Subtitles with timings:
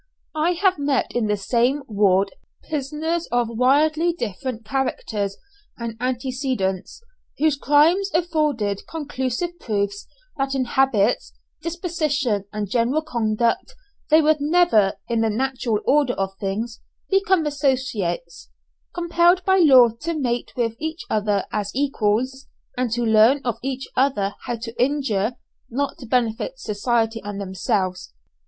[0.33, 2.33] I have met in the same ward
[2.67, 5.37] prisoners of widely different characters
[5.77, 7.03] and antecedents,
[7.37, 13.75] whose crimes afforded conclusive proofs that in habits, disposition, and general conduct,
[14.09, 16.81] they would never, in the natural order of things,
[17.11, 18.49] become associates,
[18.95, 23.87] compelled by law to mate with each other as equals, and to learn of each
[23.95, 25.33] other how to injure,
[25.69, 28.11] not how to benefit society and themselves.